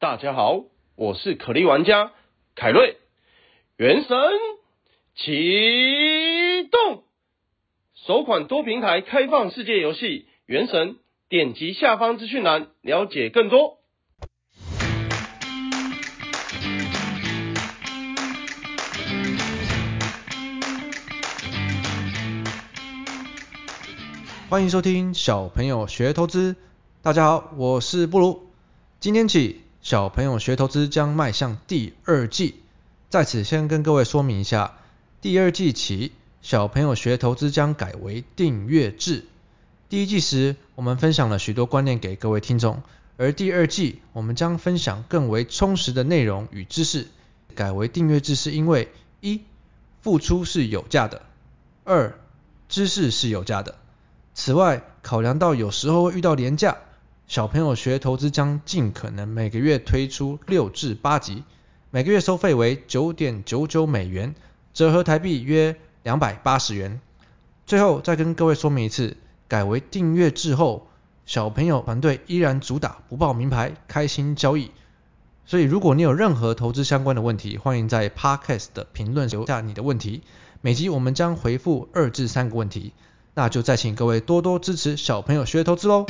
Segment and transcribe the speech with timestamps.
[0.00, 0.62] 大家好，
[0.94, 2.12] 我是可莉玩家
[2.54, 2.98] 凯瑞。
[3.76, 4.16] 原神
[5.16, 7.02] 启动，
[7.96, 10.06] 首款多平台开放世界游戏
[10.46, 10.90] 《原神》，
[11.28, 13.78] 点击下方资讯栏了解更多。
[24.48, 26.54] 欢迎收听小朋友学投资。
[27.02, 28.46] 大家好，我是布鲁。
[29.00, 32.56] 今天起，小朋友学投资将迈向第二季。
[33.08, 34.76] 在此先跟各位说明一下，
[35.22, 36.12] 第二季起，
[36.42, 39.24] 小朋友学投资将改为订阅制。
[39.88, 42.82] 第一季时，我们分享了许多观念给各位听众，
[43.16, 47.06] 而第二季我们将分享更为充实的内容与知识。
[47.54, 49.40] 改为订阅制是因为一，
[50.02, 51.22] 付出是有价的；
[51.84, 52.18] 二，
[52.68, 53.76] 知识是有价的。
[54.34, 56.76] 此外，考量到有时候会遇到廉价，
[57.28, 61.44] 小朋友学投资将尽可能每个月推出六至八集，
[61.90, 64.34] 每个月收费为九点九九美元，
[64.72, 67.02] 折合台币约两百八十元。
[67.66, 70.88] 最后再跟各位说明一次，改为订阅制后，
[71.26, 74.70] 小朋友团队依然主打不报名牌，开心交易。
[75.44, 80.22] 所以如果你有任何投资相关的问题，欢迎在 Podcast 的评论留下你的问题，
[80.62, 82.94] 每集我们将回复二至三个问题。
[83.34, 86.06] 那就再请各位多多支持小朋友学投资喽。